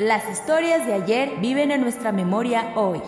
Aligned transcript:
Las 0.00 0.32
historias 0.32 0.86
de 0.86 0.94
ayer 0.94 1.28
viven 1.42 1.70
en 1.70 1.82
nuestra 1.82 2.10
memoria 2.10 2.72
hoy. 2.74 3.02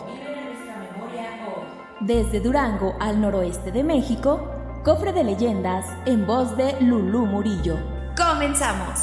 Desde 2.00 2.38
Durango 2.38 2.96
al 3.00 3.19
noroeste 3.19 3.73
de 3.73 3.83
México, 3.83 4.46
cofre 4.84 5.14
de 5.14 5.24
leyendas 5.24 5.86
en 6.05 6.27
voz 6.27 6.55
de 6.59 6.78
Lulú 6.83 7.24
Murillo. 7.24 7.78
¡Comenzamos! 8.14 9.00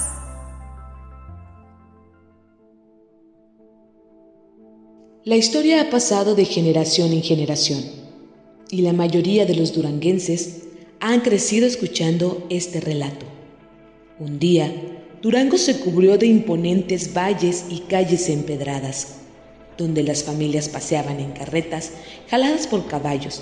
La 5.24 5.36
historia 5.36 5.82
ha 5.82 5.90
pasado 5.90 6.36
de 6.36 6.46
generación 6.46 7.12
en 7.12 7.24
generación 7.24 7.84
y 8.70 8.84
la 8.84 8.94
mayoría 8.94 9.48
de 9.48 9.56
los 9.56 9.74
duranguenses 9.74 10.68
han 11.00 11.22
crecido 11.22 11.66
escuchando 11.66 12.46
este 12.52 12.82
relato. 12.82 13.26
Un 14.20 14.38
día, 14.38 14.89
Durango 15.22 15.58
se 15.58 15.80
cubrió 15.80 16.18
de 16.18 16.28
imponentes 16.28 17.14
valles 17.14 17.66
y 17.70 17.80
calles 17.82 18.30
empedradas, 18.30 19.16
donde 19.78 20.02
las 20.02 20.24
familias 20.24 20.70
paseaban 20.70 21.20
en 21.20 21.32
carretas 21.32 21.92
jaladas 22.30 22.68
por 22.68 22.88
caballos 22.88 23.42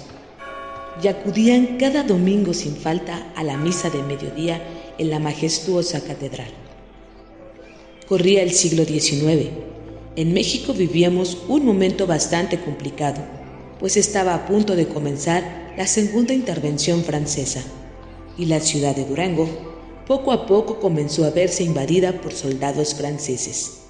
y 1.03 1.07
acudían 1.07 1.77
cada 1.77 2.01
domingo 2.01 2.55
sin 2.55 2.75
falta 2.75 3.31
a 3.35 3.43
la 3.43 3.57
misa 3.57 3.91
de 3.91 4.01
mediodía 4.01 4.59
en 4.97 5.11
la 5.11 5.19
majestuosa 5.19 6.01
catedral. 6.01 6.49
Corría 8.07 8.41
el 8.41 8.53
siglo 8.53 8.83
XIX. 8.83 9.51
En 10.15 10.33
México 10.33 10.73
vivíamos 10.73 11.37
un 11.47 11.63
momento 11.63 12.07
bastante 12.07 12.59
complicado, 12.59 13.21
pues 13.79 13.97
estaba 13.97 14.33
a 14.33 14.47
punto 14.47 14.75
de 14.75 14.87
comenzar 14.87 15.75
la 15.77 15.85
segunda 15.85 16.33
intervención 16.33 17.03
francesa 17.03 17.61
y 18.35 18.45
la 18.45 18.61
ciudad 18.61 18.95
de 18.95 19.05
Durango 19.05 19.66
poco 20.07 20.31
a 20.31 20.45
poco 20.45 20.79
comenzó 20.79 21.25
a 21.25 21.31
verse 21.31 21.63
invadida 21.63 22.13
por 22.21 22.31
soldados 22.31 22.95
franceses. 22.95 23.81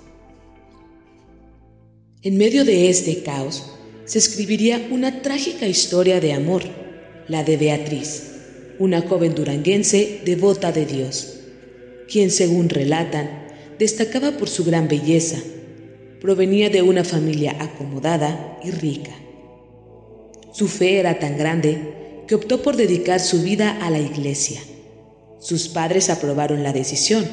En 2.23 2.37
medio 2.37 2.65
de 2.65 2.89
este 2.89 3.21
caos 3.21 3.71
se 4.05 4.17
escribiría 4.17 4.87
una 4.89 5.21
trágica 5.21 5.67
historia 5.67 6.19
de 6.19 6.33
amor, 6.33 6.63
la 7.27 7.43
de 7.43 7.57
Beatriz, 7.57 8.31
una 8.79 9.01
joven 9.01 9.35
duranguense 9.35 10.21
devota 10.25 10.71
de 10.71 10.87
Dios, 10.87 11.41
quien 12.09 12.31
según 12.31 12.69
relatan 12.69 13.45
destacaba 13.77 14.31
por 14.31 14.49
su 14.49 14.65
gran 14.65 14.87
belleza, 14.87 15.37
provenía 16.19 16.71
de 16.71 16.81
una 16.81 17.03
familia 17.03 17.55
acomodada 17.59 18.59
y 18.63 18.71
rica. 18.71 19.13
Su 20.51 20.67
fe 20.67 20.97
era 20.97 21.19
tan 21.19 21.37
grande 21.37 22.23
que 22.27 22.33
optó 22.33 22.63
por 22.63 22.75
dedicar 22.75 23.19
su 23.19 23.43
vida 23.43 23.77
a 23.85 23.91
la 23.91 23.99
iglesia 23.99 24.59
sus 25.39 25.67
padres 25.67 26.09
aprobaron 26.09 26.63
la 26.63 26.73
decisión. 26.73 27.25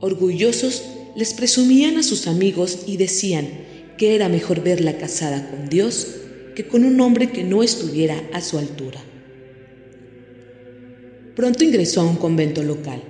Orgullosos, 0.00 0.82
les 1.14 1.32
presumían 1.32 1.96
a 1.96 2.02
sus 2.02 2.26
amigos 2.26 2.80
y 2.86 2.96
decían 2.96 3.48
que 3.96 4.14
era 4.14 4.28
mejor 4.28 4.62
verla 4.62 4.98
casada 4.98 5.50
con 5.50 5.68
Dios 5.68 6.08
que 6.54 6.66
con 6.66 6.84
un 6.84 7.00
hombre 7.00 7.30
que 7.30 7.44
no 7.44 7.62
estuviera 7.62 8.20
a 8.32 8.40
su 8.40 8.58
altura. 8.58 9.00
Pronto 11.34 11.64
ingresó 11.64 12.00
a 12.00 12.04
un 12.04 12.16
convento 12.16 12.62
local, 12.62 13.02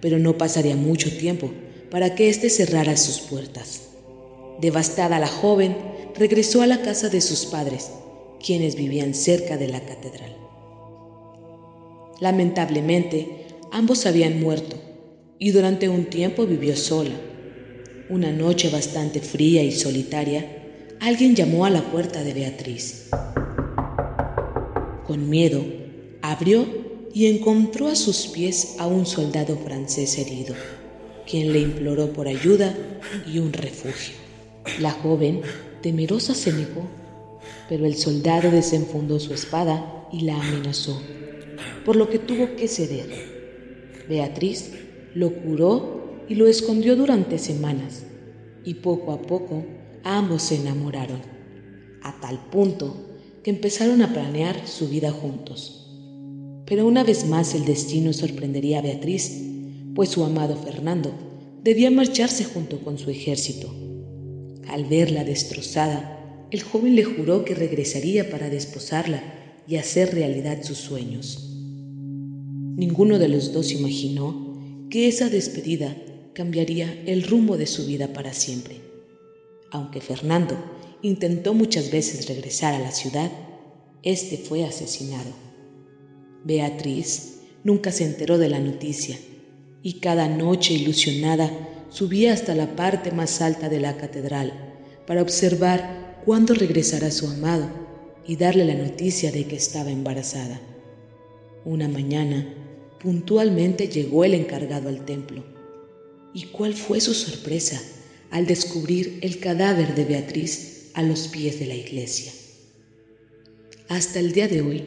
pero 0.00 0.18
no 0.18 0.36
pasaría 0.36 0.76
mucho 0.76 1.10
tiempo 1.16 1.50
para 1.90 2.14
que 2.14 2.28
éste 2.28 2.50
cerrara 2.50 2.96
sus 2.96 3.20
puertas. 3.20 3.88
Devastada 4.60 5.18
la 5.18 5.26
joven, 5.26 5.76
regresó 6.14 6.62
a 6.62 6.66
la 6.66 6.82
casa 6.82 7.08
de 7.08 7.20
sus 7.20 7.46
padres, 7.46 7.90
quienes 8.44 8.76
vivían 8.76 9.14
cerca 9.14 9.56
de 9.56 9.68
la 9.68 9.80
catedral. 9.80 10.36
Lamentablemente, 12.20 13.41
Ambos 13.74 14.04
habían 14.04 14.38
muerto 14.38 14.76
y 15.38 15.50
durante 15.50 15.88
un 15.88 16.04
tiempo 16.04 16.44
vivió 16.44 16.76
sola. 16.76 17.14
Una 18.10 18.30
noche 18.30 18.68
bastante 18.68 19.20
fría 19.20 19.62
y 19.62 19.72
solitaria, 19.72 20.46
alguien 21.00 21.34
llamó 21.34 21.64
a 21.64 21.70
la 21.70 21.80
puerta 21.80 22.22
de 22.22 22.34
Beatriz. 22.34 23.08
Con 25.06 25.30
miedo, 25.30 25.64
abrió 26.20 26.66
y 27.14 27.28
encontró 27.28 27.88
a 27.88 27.94
sus 27.94 28.26
pies 28.26 28.76
a 28.78 28.86
un 28.86 29.06
soldado 29.06 29.56
francés 29.56 30.18
herido, 30.18 30.54
quien 31.26 31.54
le 31.54 31.60
imploró 31.60 32.12
por 32.12 32.28
ayuda 32.28 32.76
y 33.26 33.38
un 33.38 33.54
refugio. 33.54 34.16
La 34.80 34.90
joven, 34.90 35.40
temerosa, 35.80 36.34
se 36.34 36.52
negó, 36.52 36.86
pero 37.70 37.86
el 37.86 37.96
soldado 37.96 38.50
desenfundó 38.50 39.18
su 39.18 39.32
espada 39.32 40.06
y 40.12 40.20
la 40.20 40.38
amenazó, 40.38 41.00
por 41.86 41.96
lo 41.96 42.10
que 42.10 42.18
tuvo 42.18 42.54
que 42.54 42.68
ceder. 42.68 43.32
Beatriz 44.08 44.72
lo 45.14 45.32
curó 45.32 46.24
y 46.28 46.34
lo 46.34 46.46
escondió 46.46 46.96
durante 46.96 47.38
semanas, 47.38 48.04
y 48.64 48.74
poco 48.74 49.12
a 49.12 49.22
poco 49.22 49.64
ambos 50.04 50.42
se 50.42 50.56
enamoraron, 50.56 51.20
a 52.02 52.20
tal 52.20 52.48
punto 52.50 52.96
que 53.42 53.50
empezaron 53.50 54.02
a 54.02 54.12
planear 54.12 54.66
su 54.66 54.88
vida 54.88 55.10
juntos. 55.10 55.78
Pero 56.66 56.86
una 56.86 57.04
vez 57.04 57.26
más 57.26 57.54
el 57.54 57.64
destino 57.64 58.12
sorprendería 58.12 58.78
a 58.78 58.82
Beatriz, 58.82 59.42
pues 59.94 60.10
su 60.10 60.24
amado 60.24 60.56
Fernando 60.56 61.12
debía 61.62 61.90
marcharse 61.90 62.44
junto 62.44 62.80
con 62.80 62.98
su 62.98 63.10
ejército. 63.10 63.74
Al 64.68 64.86
verla 64.86 65.24
destrozada, 65.24 66.46
el 66.50 66.62
joven 66.62 66.96
le 66.96 67.04
juró 67.04 67.44
que 67.44 67.54
regresaría 67.54 68.30
para 68.30 68.48
desposarla 68.48 69.22
y 69.66 69.76
hacer 69.76 70.14
realidad 70.14 70.62
sus 70.62 70.78
sueños. 70.78 71.51
Ninguno 72.76 73.18
de 73.18 73.28
los 73.28 73.52
dos 73.52 73.72
imaginó 73.72 74.88
que 74.88 75.06
esa 75.08 75.28
despedida 75.28 75.96
cambiaría 76.32 77.02
el 77.06 77.22
rumbo 77.24 77.56
de 77.56 77.66
su 77.66 77.86
vida 77.86 78.12
para 78.14 78.32
siempre. 78.32 78.80
Aunque 79.70 80.00
Fernando 80.00 80.56
intentó 81.02 81.54
muchas 81.54 81.90
veces 81.90 82.28
regresar 82.28 82.74
a 82.74 82.78
la 82.78 82.92
ciudad, 82.92 83.30
este 84.02 84.38
fue 84.38 84.64
asesinado. 84.64 85.30
Beatriz 86.44 87.40
nunca 87.62 87.92
se 87.92 88.04
enteró 88.04 88.38
de 88.38 88.48
la 88.48 88.58
noticia 88.58 89.18
y 89.82 89.94
cada 90.00 90.28
noche 90.28 90.74
ilusionada 90.74 91.50
subía 91.90 92.32
hasta 92.32 92.54
la 92.54 92.74
parte 92.74 93.12
más 93.12 93.42
alta 93.42 93.68
de 93.68 93.80
la 93.80 93.96
catedral 93.96 94.52
para 95.06 95.22
observar 95.22 96.22
cuándo 96.24 96.54
regresará 96.54 97.10
su 97.10 97.26
amado 97.28 97.68
y 98.26 98.36
darle 98.36 98.64
la 98.64 98.74
noticia 98.74 99.30
de 99.30 99.44
que 99.46 99.56
estaba 99.56 99.90
embarazada. 99.90 100.60
Una 101.64 101.88
mañana, 101.88 102.46
puntualmente 103.02 103.88
llegó 103.88 104.24
el 104.24 104.34
encargado 104.34 104.88
al 104.88 105.04
templo. 105.04 105.42
¿Y 106.32 106.44
cuál 106.44 106.74
fue 106.74 107.00
su 107.00 107.14
sorpresa 107.14 107.82
al 108.30 108.46
descubrir 108.46 109.18
el 109.22 109.38
cadáver 109.40 109.94
de 109.96 110.04
Beatriz 110.04 110.90
a 110.94 111.02
los 111.02 111.26
pies 111.28 111.58
de 111.58 111.66
la 111.66 111.74
iglesia? 111.74 112.32
Hasta 113.88 114.20
el 114.20 114.32
día 114.32 114.46
de 114.46 114.62
hoy, 114.62 114.84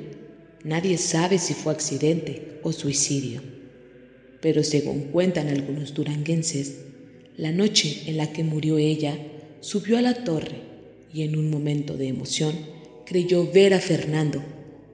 nadie 0.64 0.98
sabe 0.98 1.38
si 1.38 1.54
fue 1.54 1.74
accidente 1.74 2.60
o 2.64 2.72
suicidio, 2.72 3.42
pero 4.42 4.64
según 4.64 5.12
cuentan 5.12 5.50
algunos 5.50 5.94
duranguenses, 5.94 6.78
la 7.36 7.52
noche 7.52 8.04
en 8.08 8.18
la 8.18 8.32
que 8.32 8.46
murió 8.46 8.78
ella, 8.78 9.18
subió 9.60 9.98
a 9.98 10.02
la 10.02 10.24
torre 10.24 10.62
y 11.14 11.24
en 11.24 11.38
un 11.38 11.50
momento 11.50 11.98
de 11.98 12.08
emoción 12.08 12.56
creyó 13.06 13.52
ver 13.52 13.74
a 13.74 13.80
Fernando, 13.80 14.42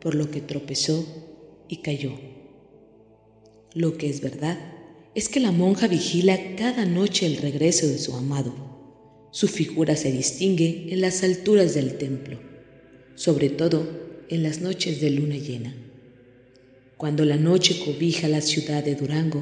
por 0.01 0.15
lo 0.15 0.31
que 0.31 0.41
tropezó 0.41 1.05
y 1.69 1.77
cayó. 1.77 2.30
Lo 3.73 3.97
que 3.97 4.09
es 4.09 4.19
verdad 4.19 4.59
es 5.15 5.29
que 5.29 5.39
la 5.39 5.53
monja 5.53 5.87
vigila 5.87 6.37
cada 6.57 6.85
noche 6.85 7.25
el 7.25 7.37
regreso 7.37 7.87
de 7.87 7.97
su 7.97 8.13
amado. 8.13 8.53
Su 9.31 9.47
figura 9.47 9.95
se 9.95 10.11
distingue 10.11 10.87
en 10.89 10.99
las 10.99 11.23
alturas 11.23 11.73
del 11.73 11.97
templo, 11.97 12.37
sobre 13.15 13.49
todo 13.49 14.25
en 14.27 14.43
las 14.43 14.59
noches 14.59 14.99
de 14.99 15.11
luna 15.11 15.37
llena. 15.37 15.73
Cuando 16.97 17.23
la 17.23 17.37
noche 17.37 17.81
cobija 17.85 18.27
la 18.27 18.41
ciudad 18.41 18.83
de 18.83 18.95
Durango, 18.95 19.41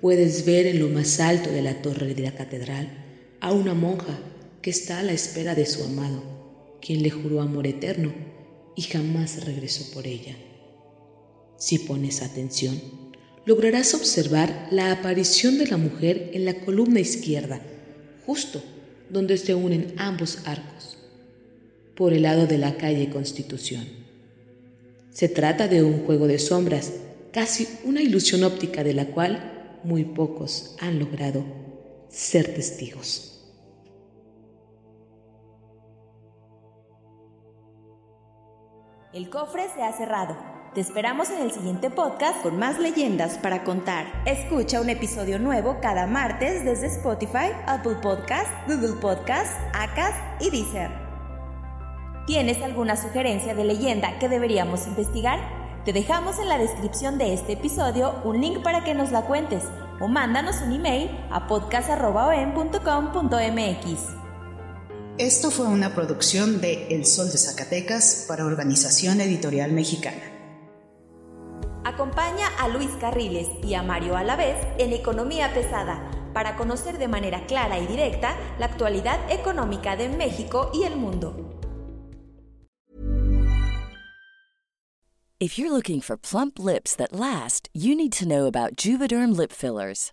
puedes 0.00 0.46
ver 0.46 0.66
en 0.66 0.78
lo 0.78 0.88
más 0.88 1.20
alto 1.20 1.50
de 1.50 1.60
la 1.60 1.82
torre 1.82 2.14
de 2.14 2.22
la 2.22 2.34
catedral 2.34 3.36
a 3.40 3.52
una 3.52 3.74
monja 3.74 4.18
que 4.62 4.70
está 4.70 5.00
a 5.00 5.02
la 5.02 5.12
espera 5.12 5.54
de 5.54 5.66
su 5.66 5.84
amado, 5.84 6.78
quien 6.80 7.02
le 7.02 7.10
juró 7.10 7.42
amor 7.42 7.66
eterno 7.66 8.14
y 8.76 8.82
jamás 8.82 9.44
regresó 9.44 9.92
por 9.92 10.06
ella. 10.06 10.36
Si 11.58 11.78
pones 11.80 12.22
atención, 12.22 13.01
lograrás 13.44 13.94
observar 13.94 14.68
la 14.70 14.92
aparición 14.92 15.58
de 15.58 15.66
la 15.66 15.76
mujer 15.76 16.30
en 16.32 16.44
la 16.44 16.54
columna 16.54 17.00
izquierda, 17.00 17.60
justo 18.26 18.62
donde 19.10 19.36
se 19.36 19.54
unen 19.54 19.94
ambos 19.98 20.38
arcos, 20.46 20.96
por 21.94 22.12
el 22.12 22.22
lado 22.22 22.46
de 22.46 22.58
la 22.58 22.76
calle 22.76 23.10
Constitución. 23.10 23.86
Se 25.10 25.28
trata 25.28 25.68
de 25.68 25.82
un 25.82 26.06
juego 26.06 26.26
de 26.26 26.38
sombras, 26.38 26.92
casi 27.32 27.68
una 27.84 28.00
ilusión 28.00 28.44
óptica 28.44 28.82
de 28.84 28.94
la 28.94 29.06
cual 29.06 29.80
muy 29.84 30.04
pocos 30.04 30.76
han 30.80 30.98
logrado 30.98 31.44
ser 32.08 32.54
testigos. 32.54 33.28
El 39.12 39.28
cofre 39.28 39.64
se 39.74 39.82
ha 39.82 39.92
cerrado. 39.92 40.61
Te 40.74 40.80
esperamos 40.80 41.28
en 41.28 41.42
el 41.42 41.52
siguiente 41.52 41.90
podcast 41.90 42.40
con 42.40 42.58
más 42.58 42.78
leyendas 42.78 43.36
para 43.36 43.62
contar. 43.62 44.06
Escucha 44.24 44.80
un 44.80 44.88
episodio 44.88 45.38
nuevo 45.38 45.76
cada 45.82 46.06
martes 46.06 46.64
desde 46.64 46.86
Spotify, 46.86 47.50
Apple 47.66 47.96
Podcast, 48.00 48.48
Google 48.66 48.98
Podcast, 48.98 49.52
Acast 49.74 50.16
y 50.40 50.48
Deezer. 50.48 50.90
¿Tienes 52.26 52.62
alguna 52.62 52.96
sugerencia 52.96 53.54
de 53.54 53.64
leyenda 53.64 54.18
que 54.18 54.30
deberíamos 54.30 54.86
investigar? 54.86 55.40
Te 55.84 55.92
dejamos 55.92 56.38
en 56.38 56.48
la 56.48 56.56
descripción 56.56 57.18
de 57.18 57.34
este 57.34 57.52
episodio 57.52 58.22
un 58.24 58.40
link 58.40 58.62
para 58.62 58.82
que 58.82 58.94
nos 58.94 59.12
la 59.12 59.26
cuentes 59.26 59.64
o 60.00 60.08
mándanos 60.08 60.62
un 60.62 60.72
email 60.72 61.10
a 61.30 61.48
podcast.com.mx. 61.48 62.02
Esto 65.18 65.50
fue 65.50 65.66
una 65.66 65.94
producción 65.94 66.62
de 66.62 66.86
El 66.88 67.04
Sol 67.04 67.30
de 67.30 67.36
Zacatecas 67.36 68.24
para 68.26 68.46
Organización 68.46 69.20
Editorial 69.20 69.72
Mexicana. 69.72 70.31
Acompaña 71.84 72.46
a 72.60 72.68
Luis 72.68 72.90
Carriles 73.00 73.48
y 73.64 73.74
a 73.74 73.82
Mario 73.82 74.16
Alavés 74.16 74.56
en 74.78 74.92
Economía 74.92 75.52
Pesada 75.52 76.08
para 76.32 76.54
conocer 76.54 76.96
de 76.96 77.08
manera 77.08 77.44
clara 77.46 77.78
y 77.80 77.86
directa 77.86 78.36
la 78.60 78.66
actualidad 78.66 79.18
económica 79.30 79.96
de 79.96 80.08
México 80.08 80.70
y 80.72 80.84
el 80.84 80.96
mundo. 80.96 81.58
If 85.40 85.58
you're 85.58 85.72
looking 85.72 86.00
for 86.00 86.16
plump 86.16 86.60
lips 86.60 86.94
that 86.94 87.12
last, 87.12 87.68
you 87.74 87.96
need 87.96 88.12
to 88.12 88.28
know 88.28 88.46
about 88.46 88.76
Juvederm 88.76 89.36
lip 89.36 89.50
fillers. 89.50 90.12